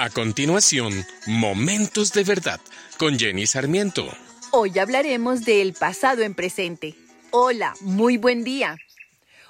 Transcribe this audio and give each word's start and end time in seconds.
A 0.00 0.10
continuación, 0.10 1.04
Momentos 1.26 2.12
de 2.12 2.22
Verdad 2.22 2.60
con 2.98 3.18
Jenny 3.18 3.48
Sarmiento. 3.48 4.06
Hoy 4.52 4.78
hablaremos 4.78 5.44
del 5.44 5.72
pasado 5.72 6.22
en 6.22 6.36
presente. 6.36 6.94
Hola, 7.32 7.74
muy 7.80 8.16
buen 8.16 8.44
día. 8.44 8.76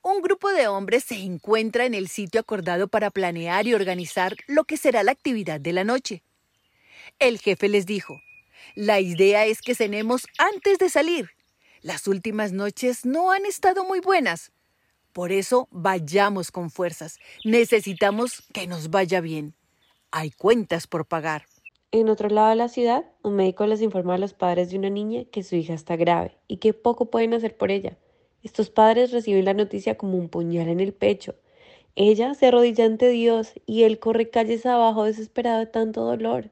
Un 0.00 0.22
grupo 0.22 0.48
de 0.48 0.66
hombres 0.66 1.04
se 1.04 1.16
encuentra 1.16 1.84
en 1.84 1.92
el 1.92 2.08
sitio 2.08 2.40
acordado 2.40 2.88
para 2.88 3.10
planear 3.10 3.66
y 3.66 3.74
organizar 3.74 4.34
lo 4.46 4.64
que 4.64 4.78
será 4.78 5.02
la 5.02 5.12
actividad 5.12 5.60
de 5.60 5.74
la 5.74 5.84
noche. 5.84 6.22
El 7.18 7.38
jefe 7.38 7.68
les 7.68 7.84
dijo, 7.84 8.22
la 8.74 8.98
idea 8.98 9.44
es 9.44 9.60
que 9.60 9.74
cenemos 9.74 10.26
antes 10.38 10.78
de 10.78 10.88
salir. 10.88 11.28
Las 11.82 12.08
últimas 12.08 12.52
noches 12.52 13.04
no 13.04 13.30
han 13.30 13.44
estado 13.44 13.84
muy 13.84 14.00
buenas. 14.00 14.52
Por 15.12 15.32
eso 15.32 15.68
vayamos 15.70 16.50
con 16.50 16.70
fuerzas. 16.70 17.18
Necesitamos 17.44 18.42
que 18.54 18.66
nos 18.66 18.88
vaya 18.88 19.20
bien. 19.20 19.54
Hay 20.12 20.32
cuentas 20.32 20.88
por 20.88 21.06
pagar. 21.06 21.44
En 21.92 22.08
otro 22.08 22.28
lado 22.28 22.48
de 22.48 22.56
la 22.56 22.66
ciudad, 22.66 23.04
un 23.22 23.36
médico 23.36 23.64
les 23.66 23.80
informa 23.80 24.14
a 24.14 24.18
los 24.18 24.34
padres 24.34 24.68
de 24.70 24.76
una 24.76 24.90
niña 24.90 25.24
que 25.30 25.44
su 25.44 25.54
hija 25.54 25.72
está 25.72 25.94
grave 25.94 26.36
y 26.48 26.56
que 26.56 26.74
poco 26.74 27.10
pueden 27.10 27.32
hacer 27.32 27.56
por 27.56 27.70
ella. 27.70 27.96
Estos 28.42 28.70
padres 28.70 29.12
reciben 29.12 29.44
la 29.44 29.54
noticia 29.54 29.96
como 29.96 30.18
un 30.18 30.28
puñal 30.28 30.66
en 30.66 30.80
el 30.80 30.92
pecho. 30.92 31.36
Ella 31.94 32.34
se 32.34 32.46
arrodilla 32.46 32.86
ante 32.86 33.08
Dios 33.08 33.52
y 33.66 33.84
él 33.84 34.00
corre 34.00 34.30
calles 34.30 34.66
abajo 34.66 35.04
desesperado 35.04 35.60
de 35.60 35.66
tanto 35.66 36.04
dolor. 36.04 36.50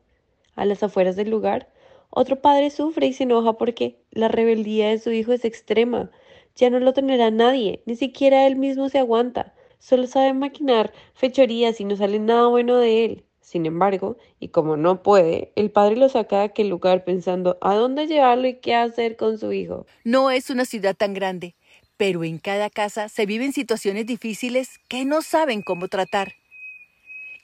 A 0.54 0.64
las 0.64 0.84
afueras 0.84 1.16
del 1.16 1.28
lugar, 1.28 1.68
otro 2.10 2.40
padre 2.40 2.70
sufre 2.70 3.08
y 3.08 3.12
se 3.12 3.24
enoja 3.24 3.54
porque 3.58 3.98
la 4.12 4.28
rebeldía 4.28 4.90
de 4.90 5.00
su 5.00 5.10
hijo 5.10 5.32
es 5.32 5.44
extrema. 5.44 6.12
Ya 6.54 6.70
no 6.70 6.78
lo 6.78 6.92
tendrá 6.92 7.32
nadie, 7.32 7.82
ni 7.86 7.96
siquiera 7.96 8.46
él 8.46 8.54
mismo 8.54 8.88
se 8.88 9.00
aguanta. 9.00 9.52
Solo 9.80 10.06
sabe 10.06 10.32
maquinar 10.32 10.92
fechorías 11.14 11.80
y 11.80 11.84
no 11.84 11.96
sale 11.96 12.20
nada 12.20 12.46
bueno 12.46 12.76
de 12.76 13.04
él. 13.04 13.24
Sin 13.48 13.64
embargo, 13.64 14.18
y 14.40 14.48
como 14.48 14.76
no 14.76 15.02
puede, 15.02 15.52
el 15.56 15.70
padre 15.70 15.96
lo 15.96 16.10
saca 16.10 16.40
de 16.40 16.44
aquel 16.44 16.68
lugar 16.68 17.04
pensando 17.04 17.56
a 17.62 17.74
dónde 17.76 18.06
llevarlo 18.06 18.46
y 18.46 18.60
qué 18.60 18.74
hacer 18.74 19.16
con 19.16 19.38
su 19.38 19.54
hijo. 19.54 19.86
No 20.04 20.30
es 20.30 20.50
una 20.50 20.66
ciudad 20.66 20.94
tan 20.94 21.14
grande, 21.14 21.56
pero 21.96 22.24
en 22.24 22.40
cada 22.40 22.68
casa 22.68 23.08
se 23.08 23.24
viven 23.24 23.54
situaciones 23.54 24.04
difíciles 24.04 24.78
que 24.86 25.06
no 25.06 25.22
saben 25.22 25.62
cómo 25.62 25.88
tratar. 25.88 26.34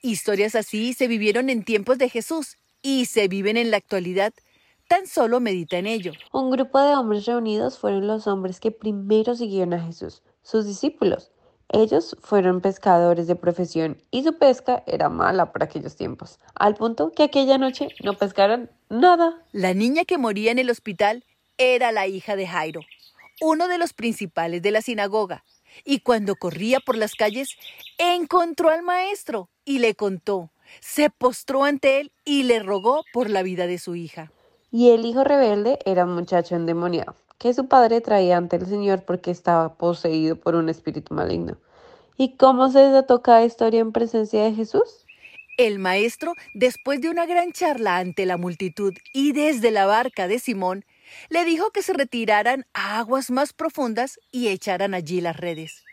Historias 0.03 0.55
así 0.55 0.93
se 0.93 1.09
vivieron 1.09 1.49
en 1.49 1.65
tiempos 1.65 1.97
de 1.97 2.11
Jesús 2.11 2.59
y 2.83 3.07
se 3.07 3.27
viven 3.27 3.57
en 3.57 3.71
la 3.71 3.79
actualidad. 3.79 4.35
Tan 4.89 5.07
solo 5.07 5.41
medita 5.41 5.79
en 5.79 5.87
ello. 5.87 6.13
Un 6.35 6.51
grupo 6.51 6.83
de 6.83 6.95
hombres 6.95 7.25
reunidos 7.25 7.79
fueron 7.79 8.07
los 8.07 8.27
hombres 8.27 8.61
que 8.61 8.71
primero 8.71 9.35
siguieron 9.35 9.73
a 9.73 9.87
Jesús, 9.87 10.23
sus 10.43 10.67
discípulos. 10.67 11.33
Ellos 11.71 12.17
fueron 12.21 12.61
pescadores 12.61 13.27
de 13.27 13.37
profesión 13.37 13.97
y 14.11 14.23
su 14.23 14.39
pesca 14.39 14.83
era 14.87 15.09
mala 15.09 15.51
por 15.51 15.63
aquellos 15.63 15.97
tiempos, 15.97 16.39
al 16.55 16.75
punto 16.75 17.13
que 17.13 17.25
aquella 17.25 17.59
noche 17.59 17.89
no 18.03 18.15
pescaron 18.15 18.71
nada. 18.91 19.43
La 19.53 19.75
niña 19.75 20.05
que 20.05 20.19
moría 20.19 20.53
en 20.53 20.59
el 20.59 20.71
hospital 20.71 21.25
era 21.57 21.91
la 21.91 22.07
hija 22.07 22.37
de 22.37 22.47
Jairo, 22.47 22.81
uno 23.41 23.67
de 23.69 23.79
los 23.79 23.93
principales 23.93 24.63
de 24.63 24.71
la 24.71 24.83
sinagoga, 24.83 25.45
y 25.85 26.01
cuando 26.01 26.37
corría 26.37 26.81
por 26.81 26.97
las 26.97 27.15
calles 27.15 27.57
encontró 27.99 28.69
al 28.71 28.83
maestro 28.83 29.49
y 29.65 29.79
le 29.79 29.95
contó. 29.95 30.51
Se 30.81 31.11
postró 31.11 31.65
ante 31.65 32.01
él 32.01 32.13
y 32.25 32.45
le 32.45 32.61
rogó 32.61 33.05
por 33.13 33.31
la 33.31 33.43
vida 33.43 33.67
de 33.67 33.79
su 33.79 33.95
hija. 33.97 34.33
Y 34.71 34.91
el 34.91 35.05
hijo 35.07 35.25
rebelde 35.25 35.79
era 35.85 36.05
un 36.05 36.15
muchacho 36.15 36.57
endemoniado 36.57 37.17
que 37.39 37.53
su 37.55 37.69
padre 37.69 38.01
traía 38.01 38.37
ante 38.37 38.57
el 38.57 38.67
Señor 38.67 39.05
porque 39.05 39.31
estaba 39.31 39.75
poseído 39.75 40.37
por 40.37 40.55
un 40.55 40.69
espíritu 40.69 41.15
maligno. 41.15 41.59
¿Y 42.17 42.37
cómo 42.37 42.71
se 42.71 42.79
desató 42.79 43.23
cada 43.23 43.45
historia 43.45 43.81
en 43.81 43.93
presencia 43.93 44.45
de 44.45 44.55
Jesús? 44.55 45.05
El 45.57 45.79
maestro, 45.79 46.33
después 46.55 47.01
de 47.01 47.11
una 47.11 47.27
gran 47.27 47.53
charla 47.53 47.99
ante 47.99 48.27
la 48.27 48.37
multitud 48.37 48.93
y 49.13 49.33
desde 49.33 49.71
la 49.71 49.87
barca 49.87 50.27
de 50.27 50.39
Simón, 50.39 50.85
le 51.29 51.45
dijo 51.45 51.71
que 51.71 51.83
se 51.83 51.93
retiraran 51.93 52.67
a 52.73 52.99
aguas 52.99 53.31
más 53.31 53.53
profundas 53.53 54.19
y 54.33 54.49
echaran 54.49 54.95
allí 54.95 55.21
las 55.21 55.37
redes. 55.37 55.85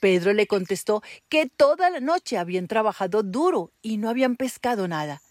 Pedro 0.00 0.32
le 0.32 0.46
contestó 0.46 1.02
que 1.28 1.46
toda 1.46 1.88
la 1.90 2.00
noche 2.00 2.36
habían 2.36 2.66
trabajado 2.66 3.22
duro 3.22 3.72
y 3.82 3.98
no 3.98 4.08
habían 4.08 4.36
pescado 4.36 4.88
nada. 4.88 5.22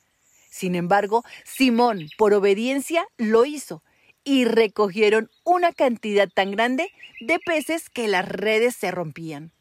Sin 0.50 0.76
embargo, 0.76 1.24
Simón, 1.46 2.08
por 2.18 2.34
obediencia, 2.34 3.06
lo 3.18 3.46
hizo 3.46 3.84
y 4.24 4.46
recogieron 4.46 5.30
una 5.44 5.72
cantidad 5.72 6.30
tan 6.34 6.52
grande 6.52 6.92
de 7.20 7.40
peces 7.40 7.90
que 7.90 8.08
las 8.08 8.28
redes 8.28 8.76
se 8.76 8.92
rompían. 8.92 9.52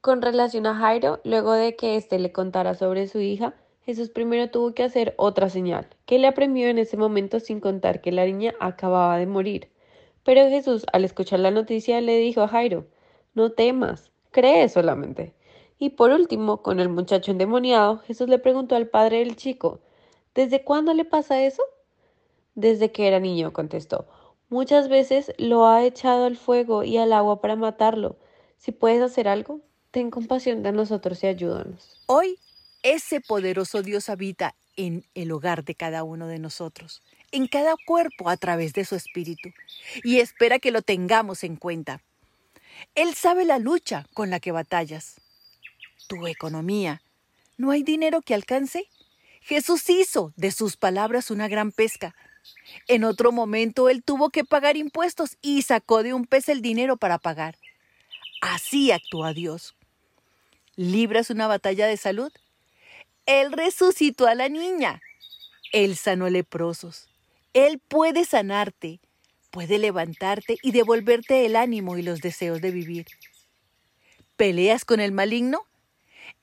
Con 0.00 0.22
relación 0.22 0.66
a 0.66 0.74
Jairo, 0.74 1.20
luego 1.24 1.52
de 1.52 1.76
que 1.76 1.96
éste 1.96 2.18
le 2.18 2.32
contara 2.32 2.74
sobre 2.74 3.06
su 3.06 3.20
hija, 3.20 3.54
Jesús 3.84 4.10
primero 4.10 4.50
tuvo 4.50 4.72
que 4.72 4.82
hacer 4.82 5.14
otra 5.16 5.50
señal, 5.50 5.88
que 6.06 6.18
le 6.18 6.26
apremió 6.26 6.68
en 6.68 6.78
ese 6.78 6.96
momento 6.96 7.40
sin 7.40 7.60
contar 7.60 8.00
que 8.00 8.12
la 8.12 8.24
niña 8.24 8.54
acababa 8.60 9.18
de 9.18 9.26
morir. 9.26 9.68
Pero 10.24 10.48
Jesús, 10.48 10.86
al 10.92 11.04
escuchar 11.04 11.40
la 11.40 11.50
noticia, 11.50 12.00
le 12.00 12.18
dijo 12.18 12.42
a 12.42 12.48
Jairo, 12.48 12.86
no 13.34 13.52
temas, 13.52 14.10
cree 14.30 14.68
solamente. 14.68 15.34
Y 15.78 15.90
por 15.90 16.10
último, 16.10 16.62
con 16.62 16.78
el 16.78 16.88
muchacho 16.88 17.30
endemoniado, 17.30 17.98
Jesús 17.98 18.28
le 18.28 18.38
preguntó 18.38 18.76
al 18.76 18.88
padre 18.88 19.18
del 19.18 19.36
chico, 19.36 19.80
¿desde 20.34 20.62
cuándo 20.62 20.92
le 20.94 21.04
pasa 21.04 21.42
eso? 21.42 21.62
Desde 22.60 22.92
que 22.92 23.08
era 23.08 23.20
niño, 23.20 23.54
contestó. 23.54 24.06
Muchas 24.50 24.90
veces 24.90 25.32
lo 25.38 25.66
ha 25.66 25.82
echado 25.82 26.26
al 26.26 26.36
fuego 26.36 26.84
y 26.84 26.98
al 26.98 27.14
agua 27.14 27.40
para 27.40 27.56
matarlo. 27.56 28.18
Si 28.58 28.70
puedes 28.70 29.00
hacer 29.00 29.28
algo, 29.28 29.62
ten 29.90 30.10
compasión 30.10 30.62
de 30.62 30.70
nosotros 30.70 31.24
y 31.24 31.28
ayúdanos. 31.28 32.02
Hoy, 32.04 32.38
ese 32.82 33.22
poderoso 33.22 33.82
Dios 33.82 34.10
habita 34.10 34.54
en 34.76 35.06
el 35.14 35.32
hogar 35.32 35.64
de 35.64 35.74
cada 35.74 36.04
uno 36.04 36.26
de 36.26 36.38
nosotros, 36.38 37.02
en 37.32 37.46
cada 37.46 37.76
cuerpo 37.86 38.28
a 38.28 38.36
través 38.36 38.74
de 38.74 38.84
su 38.84 38.94
espíritu, 38.94 39.48
y 40.04 40.18
espera 40.18 40.58
que 40.58 40.70
lo 40.70 40.82
tengamos 40.82 41.44
en 41.44 41.56
cuenta. 41.56 42.02
Él 42.94 43.14
sabe 43.14 43.46
la 43.46 43.58
lucha 43.58 44.06
con 44.12 44.28
la 44.28 44.38
que 44.38 44.52
batallas. 44.52 45.18
Tu 46.08 46.26
economía. 46.26 47.00
¿No 47.56 47.70
hay 47.70 47.82
dinero 47.82 48.20
que 48.20 48.34
alcance? 48.34 48.84
Jesús 49.40 49.88
hizo 49.88 50.34
de 50.36 50.50
sus 50.50 50.76
palabras 50.76 51.30
una 51.30 51.48
gran 51.48 51.72
pesca 51.72 52.14
en 52.88 53.04
otro 53.04 53.32
momento 53.32 53.88
él 53.88 54.02
tuvo 54.02 54.30
que 54.30 54.44
pagar 54.44 54.76
impuestos 54.76 55.36
y 55.42 55.62
sacó 55.62 56.02
de 56.02 56.14
un 56.14 56.26
pez 56.26 56.48
el 56.48 56.62
dinero 56.62 56.96
para 56.96 57.18
pagar. 57.18 57.56
Así 58.40 58.90
actúa 58.90 59.32
Dios. 59.32 59.74
¿Libras 60.76 61.30
una 61.30 61.46
batalla 61.46 61.86
de 61.86 61.96
salud? 61.96 62.32
Él 63.26 63.52
resucitó 63.52 64.26
a 64.26 64.34
la 64.34 64.48
niña. 64.48 65.00
Él 65.72 65.96
sanó 65.96 66.28
leprosos. 66.30 67.08
Él 67.52 67.80
puede 67.86 68.24
sanarte, 68.24 69.00
puede 69.50 69.78
levantarte 69.78 70.56
y 70.62 70.72
devolverte 70.72 71.46
el 71.46 71.56
ánimo 71.56 71.98
y 71.98 72.02
los 72.02 72.20
deseos 72.20 72.60
de 72.60 72.70
vivir. 72.70 73.06
¿Peleas 74.36 74.84
con 74.84 75.00
el 75.00 75.12
maligno? 75.12 75.66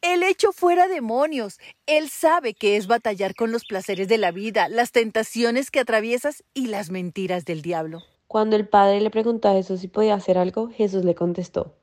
Él 0.02 0.24
echó 0.24 0.52
fuera 0.52 0.88
demonios. 0.88 1.60
Él 1.86 2.10
sabe 2.10 2.54
que 2.54 2.78
es 2.78 2.88
batallar 2.88 3.36
con 3.36 3.52
los 3.52 3.66
placeres 3.66 4.08
de 4.08 4.18
la 4.18 4.32
vida, 4.32 4.70
las 4.70 4.92
tentaciones 4.92 5.72
que 5.72 5.80
atraviesas 5.80 6.44
y 6.54 6.68
las 6.68 6.90
mentiras 6.90 7.46
del 7.46 7.62
diablo. 7.62 8.04
Cuando 8.28 8.56
el 8.56 8.68
padre 8.68 9.02
le 9.02 9.10
preguntó 9.10 9.48
a 9.50 9.54
Jesús 9.54 9.80
si 9.82 9.88
podía 9.88 10.16
hacer 10.16 10.38
algo, 10.38 10.70
Jesús 10.70 11.06
le 11.06 11.16
contestó, 11.16 11.76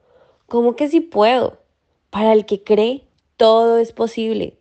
¿Cómo 0.46 0.76
que 0.76 0.88
sí 0.88 1.00
puedo? 1.00 1.58
Para 2.10 2.32
el 2.32 2.44
que 2.46 2.62
cree, 2.62 3.06
todo 3.36 3.78
es 3.78 3.92
posible. 3.92 4.58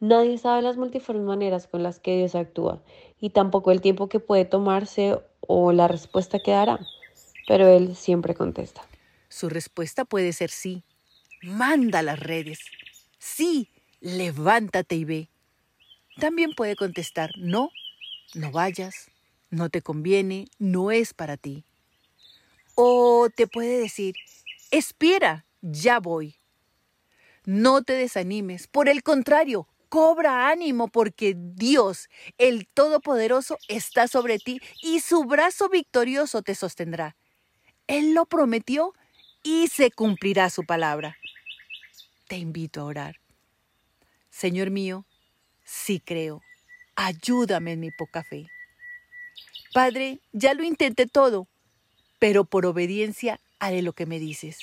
Nadie 0.00 0.38
sabe 0.38 0.62
las 0.62 0.76
multiformes 0.76 1.24
maneras 1.24 1.66
con 1.66 1.82
las 1.82 1.98
que 1.98 2.16
Dios 2.16 2.34
actúa 2.34 2.82
y 3.20 3.30
tampoco 3.30 3.72
el 3.72 3.80
tiempo 3.80 4.08
que 4.08 4.20
puede 4.20 4.44
tomarse 4.44 5.18
o 5.40 5.72
la 5.72 5.88
respuesta 5.88 6.38
que 6.38 6.52
dará. 6.52 6.78
Pero 7.48 7.66
Él 7.68 7.96
siempre 7.96 8.34
contesta. 8.34 8.82
Su 9.28 9.48
respuesta 9.48 10.04
puede 10.04 10.32
ser 10.32 10.50
sí. 10.50 10.84
Manda 11.42 12.02
las 12.02 12.20
redes. 12.20 12.60
Sí, 13.26 13.70
levántate 14.00 14.96
y 14.96 15.06
ve. 15.06 15.30
También 16.20 16.54
puede 16.54 16.76
contestar, 16.76 17.30
no, 17.38 17.70
no 18.34 18.50
vayas, 18.50 19.10
no 19.48 19.70
te 19.70 19.80
conviene, 19.80 20.46
no 20.58 20.90
es 20.90 21.14
para 21.14 21.38
ti. 21.38 21.64
O 22.74 23.30
te 23.34 23.46
puede 23.46 23.78
decir, 23.78 24.14
espera, 24.70 25.46
ya 25.62 26.00
voy. 26.00 26.36
No 27.46 27.82
te 27.82 27.94
desanimes, 27.94 28.68
por 28.68 28.90
el 28.90 29.02
contrario, 29.02 29.68
cobra 29.88 30.50
ánimo 30.50 30.88
porque 30.88 31.34
Dios, 31.34 32.10
el 32.36 32.68
Todopoderoso, 32.74 33.56
está 33.68 34.06
sobre 34.06 34.38
ti 34.38 34.60
y 34.82 35.00
su 35.00 35.24
brazo 35.24 35.70
victorioso 35.70 36.42
te 36.42 36.54
sostendrá. 36.54 37.16
Él 37.86 38.12
lo 38.12 38.26
prometió 38.26 38.92
y 39.42 39.68
se 39.68 39.90
cumplirá 39.90 40.50
su 40.50 40.64
palabra 40.66 41.16
te 42.26 42.36
invito 42.36 42.80
a 42.80 42.84
orar. 42.84 43.20
Señor 44.30 44.70
mío, 44.70 45.06
sí 45.64 46.00
creo, 46.00 46.42
ayúdame 46.96 47.72
en 47.72 47.80
mi 47.80 47.90
poca 47.90 48.22
fe. 48.24 48.46
Padre, 49.72 50.20
ya 50.32 50.54
lo 50.54 50.62
intenté 50.64 51.06
todo, 51.06 51.48
pero 52.18 52.44
por 52.44 52.66
obediencia 52.66 53.40
haré 53.58 53.82
lo 53.82 53.92
que 53.92 54.06
me 54.06 54.18
dices. 54.18 54.58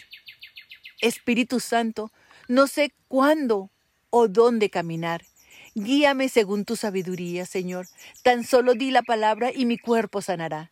Espíritu 1.02 1.60
Santo, 1.60 2.12
no 2.48 2.68
sé 2.68 2.94
cuándo 3.08 3.72
o 4.10 4.28
dónde 4.28 4.70
caminar. 4.70 5.26
Guíame 5.74 6.30
según 6.30 6.66
tu 6.66 6.76
sabiduría, 6.76 7.46
Señor. 7.46 7.88
Tan 8.24 8.44
solo 8.44 8.74
di 8.74 8.92
la 8.92 9.02
palabra 9.02 9.52
y 9.54 9.66
mi 9.66 9.78
cuerpo 9.78 10.22
sanará. 10.22 10.72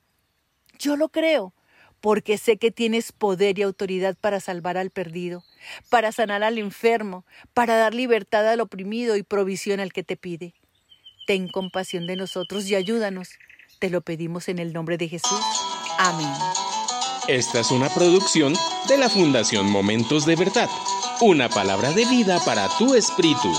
Yo 0.77 0.95
lo 0.95 1.09
creo, 1.09 1.53
porque 2.01 2.37
sé 2.37 2.57
que 2.57 2.71
tienes 2.71 3.11
poder 3.11 3.59
y 3.59 3.63
autoridad 3.63 4.15
para 4.19 4.39
salvar 4.39 4.77
al 4.77 4.89
perdido, 4.89 5.43
para 5.89 6.11
sanar 6.11 6.43
al 6.43 6.57
enfermo, 6.57 7.25
para 7.53 7.77
dar 7.77 7.93
libertad 7.93 8.47
al 8.49 8.61
oprimido 8.61 9.15
y 9.15 9.23
provisión 9.23 9.79
al 9.79 9.93
que 9.93 10.03
te 10.03 10.17
pide. 10.17 10.53
Ten 11.27 11.47
compasión 11.47 12.07
de 12.07 12.15
nosotros 12.15 12.67
y 12.69 12.75
ayúdanos. 12.75 13.29
Te 13.79 13.89
lo 13.89 14.01
pedimos 14.01 14.49
en 14.49 14.59
el 14.59 14.73
nombre 14.73 14.97
de 14.97 15.07
Jesús. 15.07 15.39
Amén. 15.97 16.31
Esta 17.27 17.59
es 17.59 17.69
una 17.69 17.89
producción 17.89 18.55
de 18.87 18.97
la 18.97 19.09
Fundación 19.09 19.69
Momentos 19.69 20.25
de 20.25 20.35
Verdad, 20.35 20.69
una 21.21 21.47
palabra 21.47 21.91
de 21.91 22.05
vida 22.05 22.39
para 22.43 22.67
tu 22.79 22.95
espíritu. 22.95 23.53